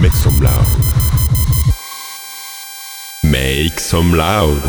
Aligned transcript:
Make 0.00 0.12
some 0.12 0.38
loud. 0.40 0.66
Make 3.22 3.78
some 3.80 4.12
loud. 4.14 4.60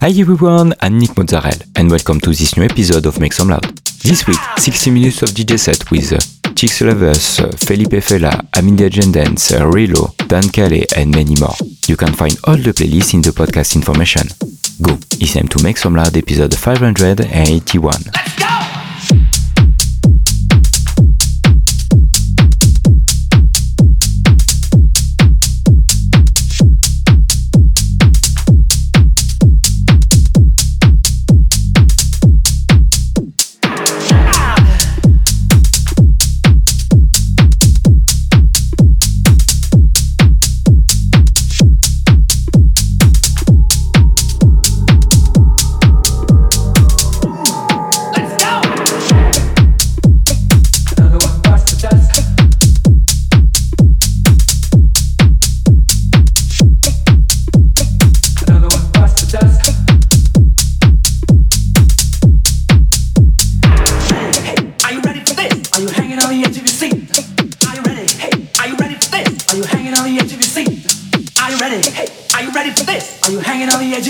Hi 0.00 0.10
everyone, 0.20 0.74
I'm 0.80 0.98
Nick 0.98 1.16
Mozzarella 1.16 1.64
and 1.76 1.90
welcome 1.90 2.20
to 2.20 2.30
this 2.30 2.56
new 2.56 2.64
episode 2.64 3.06
of 3.06 3.18
Make 3.20 3.32
Some 3.32 3.48
Loud. 3.48 3.64
This 4.02 4.26
week, 4.28 4.38
60 4.58 4.90
minutes 4.92 5.22
of 5.22 5.30
DJ 5.30 5.58
set 5.58 5.90
with 5.90 6.12
uh, 6.12 6.18
Chicks 6.54 6.80
Lovers, 6.82 7.40
uh, 7.40 7.50
Felipe 7.56 8.00
Fela, 8.00 8.30
Amindia 8.52 8.88
Dance, 9.12 9.52
uh, 9.52 9.62
Rilo, 9.62 10.16
Dan 10.28 10.48
Calais 10.50 10.86
and 10.96 11.10
many 11.14 11.34
more. 11.40 11.54
You 11.88 11.96
can 11.96 12.12
find 12.14 12.36
all 12.44 12.56
the 12.56 12.72
playlists 12.72 13.14
in 13.14 13.22
the 13.22 13.30
podcast 13.30 13.74
information. 13.74 14.22
Go, 14.80 14.94
it's 15.20 15.34
time 15.34 15.48
to 15.48 15.62
Make 15.62 15.76
Some 15.78 15.96
Loud 15.96 16.16
episode 16.16 16.54
581. 16.56 18.47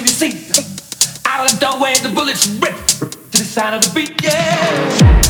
you 0.08 0.14
see. 0.14 0.62
Out 1.26 1.44
of 1.44 1.58
the 1.58 1.66
doorway, 1.66 1.94
the 1.94 2.08
bullets 2.08 2.46
rip 2.46 2.74
to 3.30 3.38
the 3.38 3.44
sound 3.44 3.74
of 3.74 3.82
the 3.82 3.92
beat, 3.94 4.22
yeah. 4.22 5.27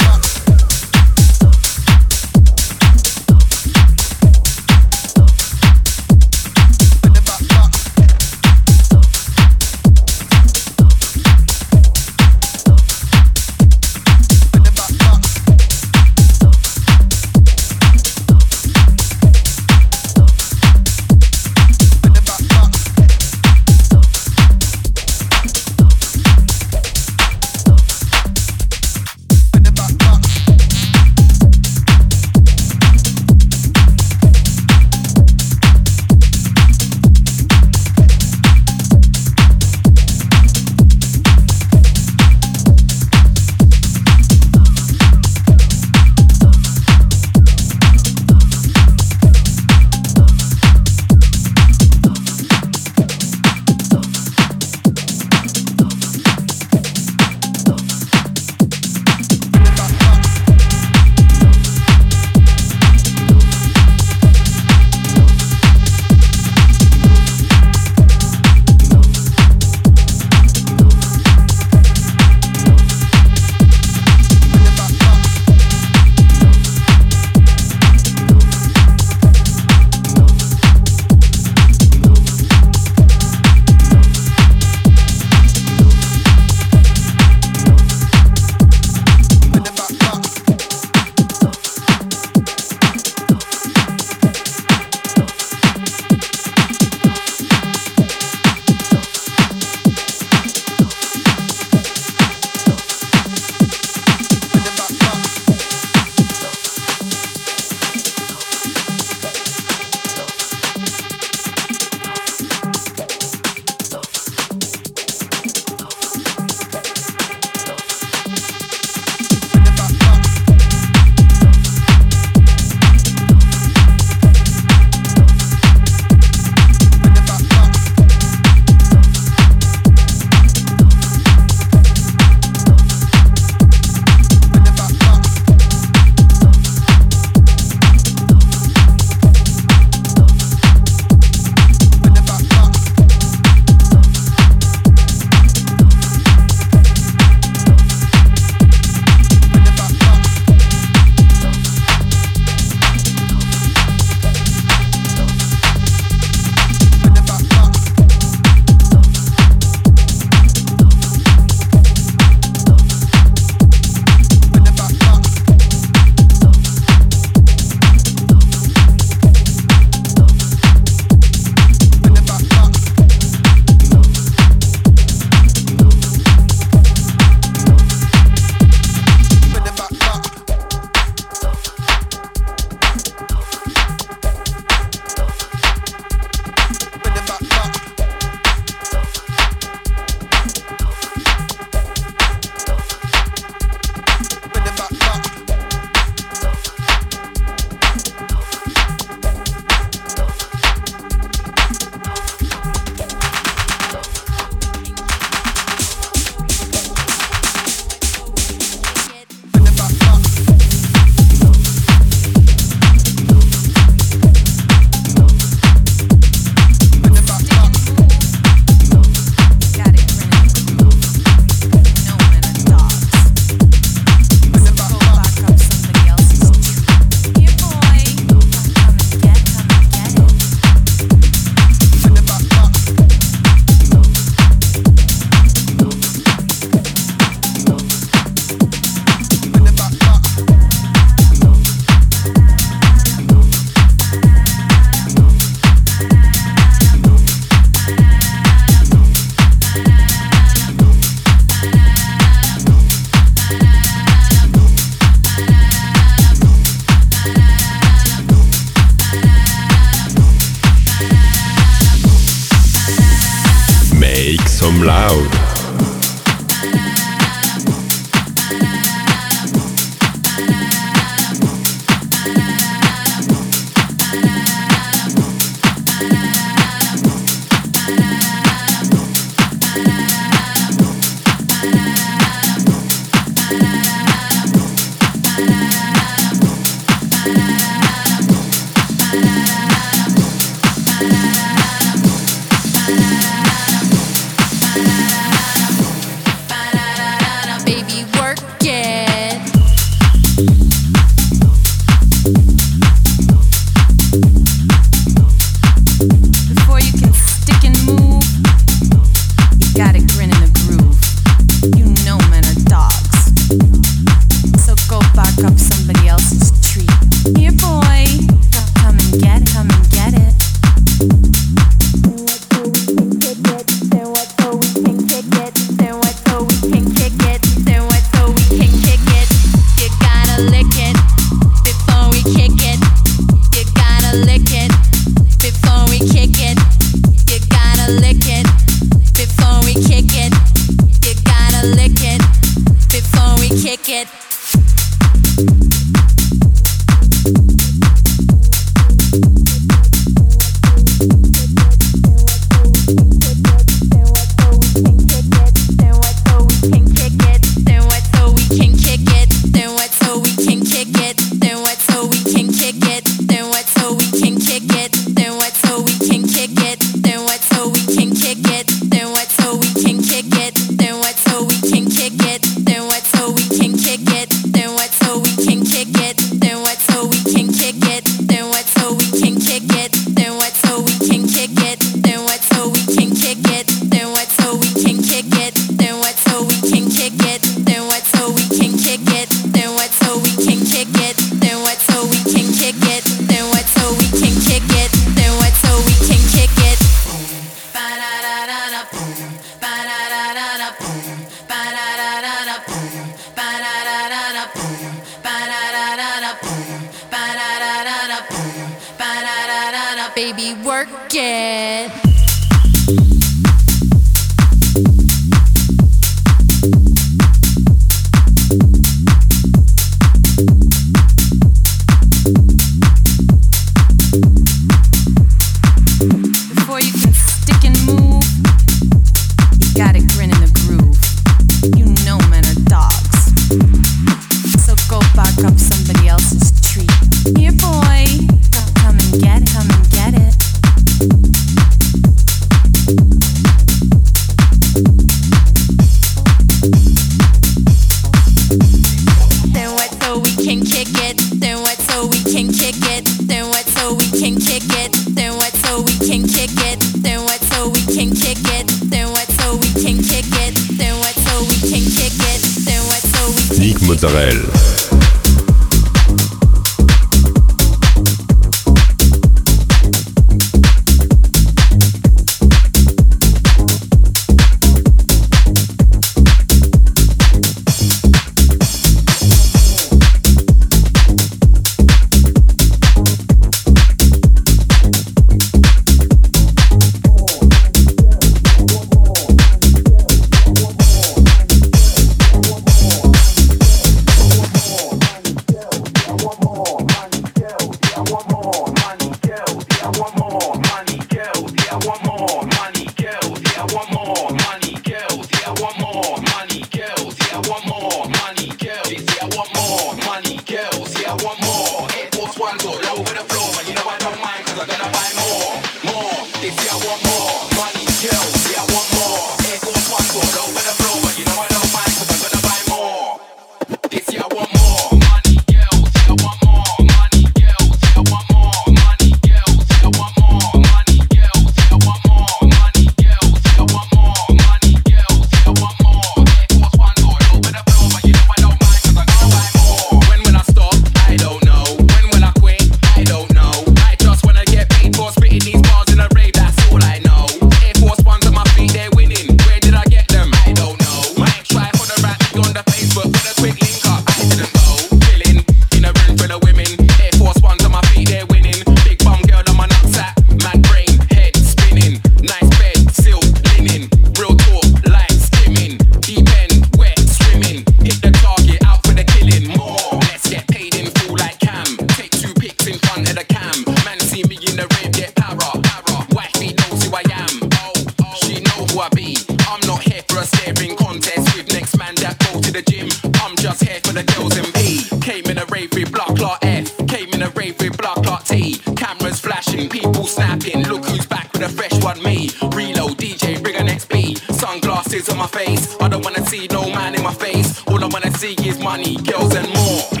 fresh 591.61 591.83
one 591.83 592.01
me. 592.01 592.29
Reload, 592.55 592.97
DJ, 592.97 593.41
bring 593.41 593.55
an 593.55 593.67
XP. 593.67 594.17
Sunglasses 594.33 595.09
on 595.09 595.17
my 595.17 595.27
face. 595.27 595.77
I 595.79 595.89
don't 595.89 596.03
wanna 596.03 596.25
see 596.25 596.47
no 596.47 596.63
man 596.69 596.95
in 596.95 597.03
my 597.03 597.13
face. 597.13 597.61
All 597.67 597.83
I 597.83 597.87
wanna 597.87 598.11
see 598.17 598.33
is 598.47 598.57
money, 598.57 598.95
girls, 598.97 599.35
and 599.35 599.47
more. 599.53 600.00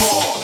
more. 0.00 0.43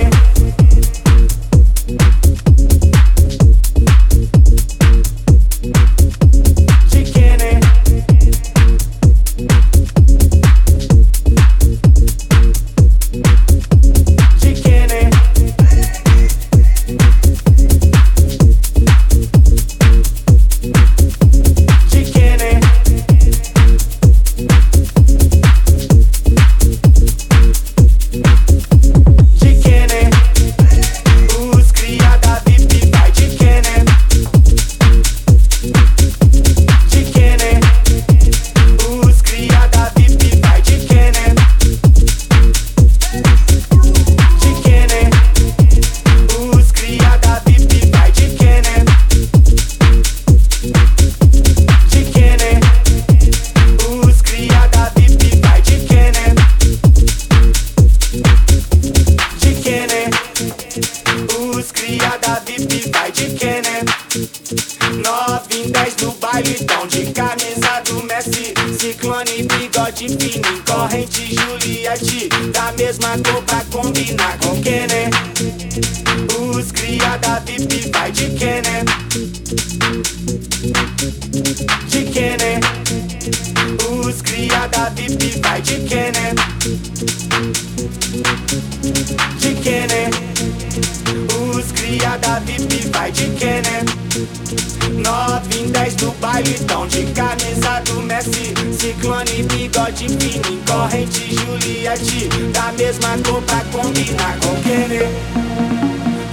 corte 99.91 100.07
fino, 100.07 100.53
em 100.53 100.61
corrente 100.63 101.35
Juliette 101.35 102.29
Da 102.53 102.71
mesma 102.73 103.17
cor 103.25 103.41
pra 103.43 103.63
combinar 103.71 104.37
com 104.39 104.55
Kenê 104.61 105.03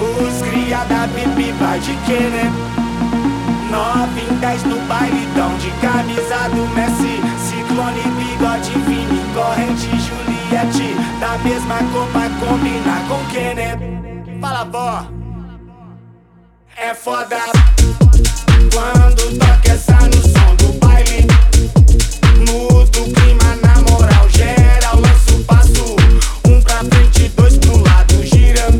Os 0.01 0.49
cria 0.49 0.85
da 0.85 1.09
pipi 1.09 1.53
vai 1.53 1.81
de 1.81 1.95
Kenê 2.07 2.51
Nove 3.71 4.21
em 4.21 4.35
dez 4.37 4.63
no 4.65 4.81
bailidão 4.87 5.55
de 5.59 5.71
camisa 5.83 6.49
do 6.49 6.67
Messi. 6.75 7.21
Ciclone, 7.39 8.01
bigode 8.17 8.71
fino, 8.71 9.15
em 9.15 9.35
corrente 9.35 9.91
Juliette 9.91 10.95
Da 11.21 11.39
mesma 11.39 11.79
cor 11.93 12.07
pra 12.09 12.31
combinar 12.41 13.07
com 13.09 13.25
Kenê 13.33 13.77
Fala, 14.41 14.65
vó. 14.65 15.07
É 16.77 16.95
foda 16.95 17.39
quando 18.73 19.37
toca 19.37 19.73
essa 19.73 19.95
no 19.95 20.23
som 20.23 20.55
do 20.57 20.79
baile, 20.79 21.27
muda 22.47 23.01
o 23.01 23.13
clima. 23.13 23.48
frente, 26.85 27.29
dois 27.37 27.57
pro 27.59 27.77
lado, 27.79 28.23
girando. 28.25 28.78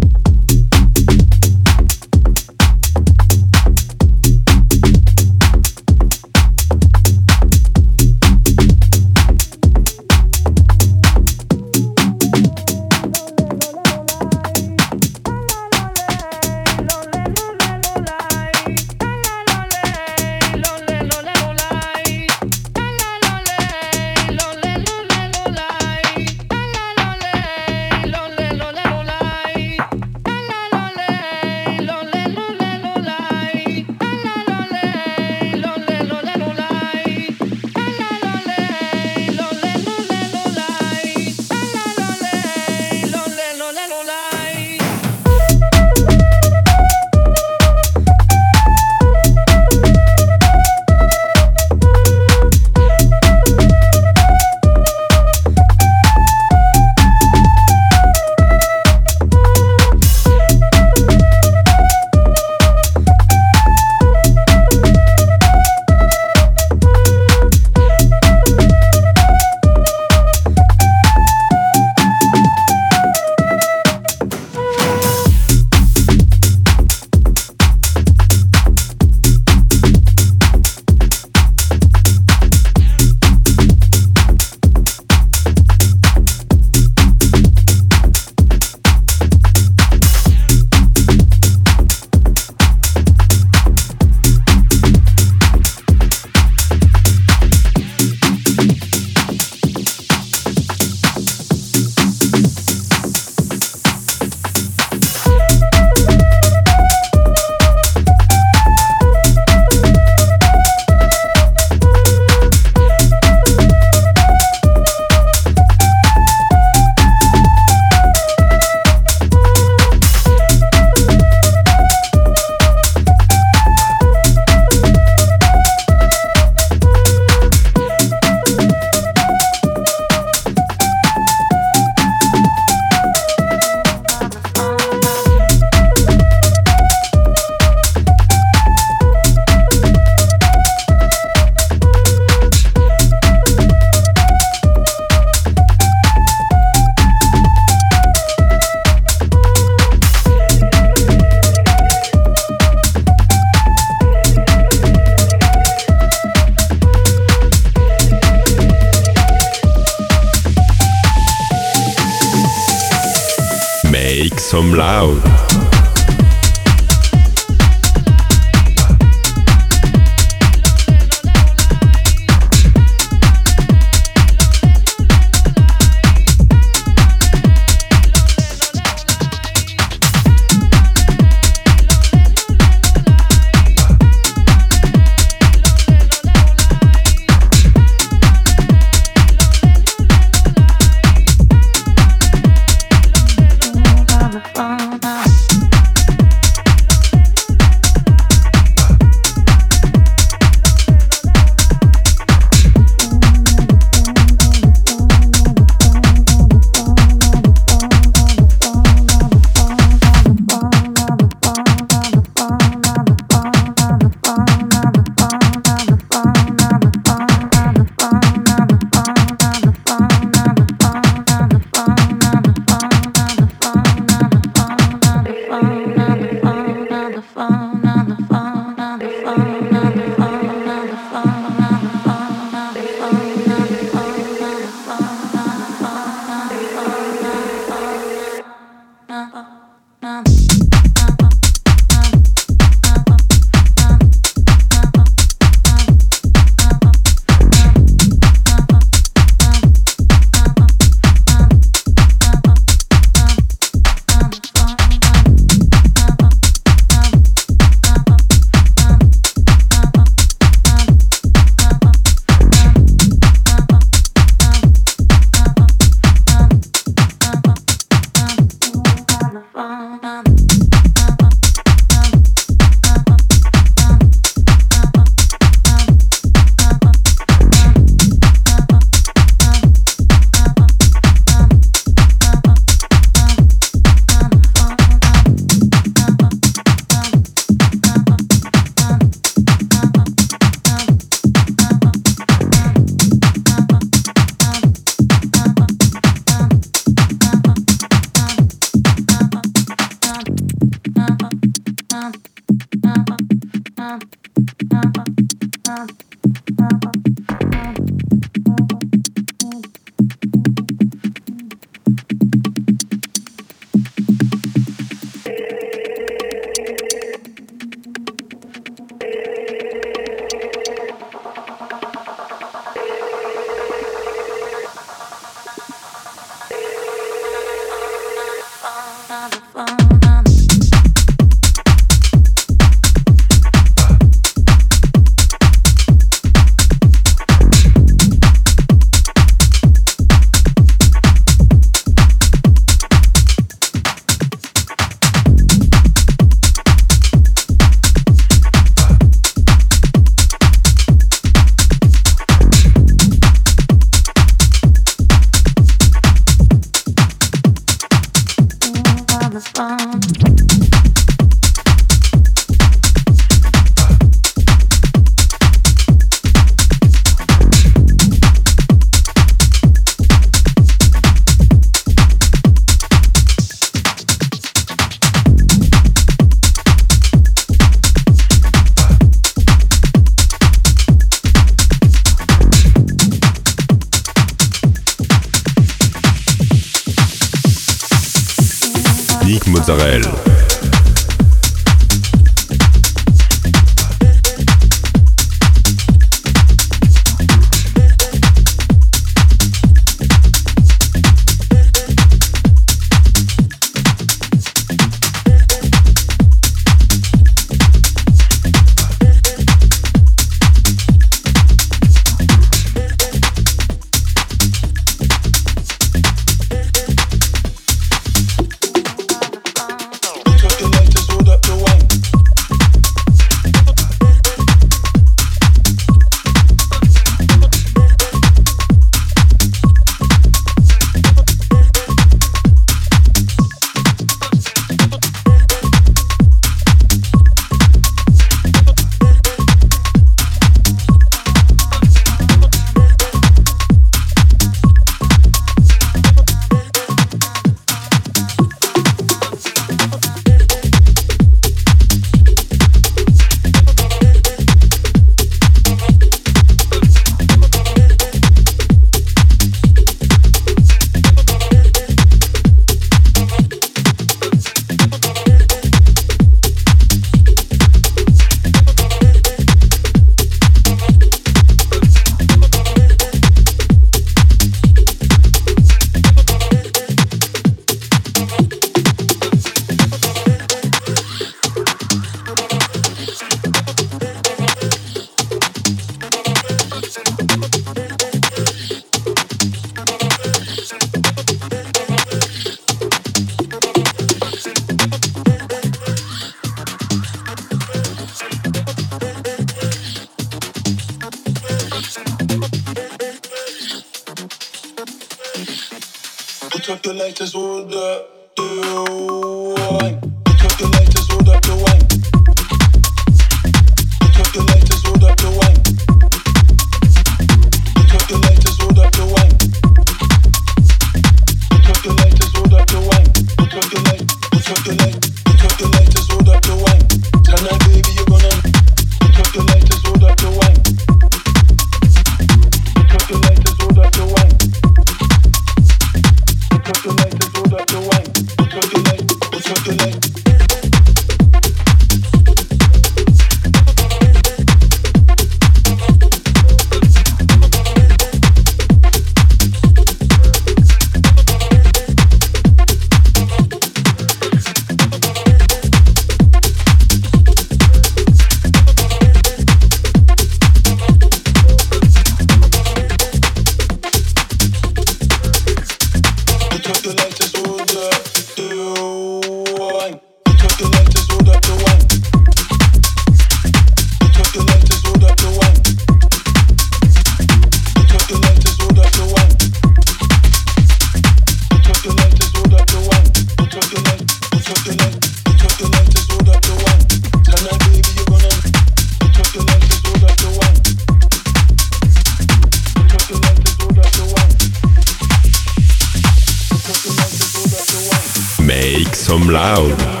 Loud. 599.31 600.00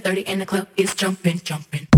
30 0.00 0.26
and 0.26 0.40
the 0.40 0.46
club 0.46 0.68
is 0.76 0.94
jumping, 0.94 1.40
jumping. 1.40 1.97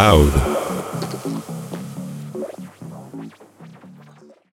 Loud. 0.00 0.39